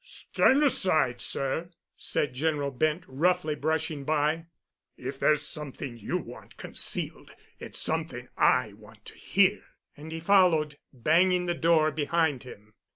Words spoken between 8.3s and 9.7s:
I want to hear."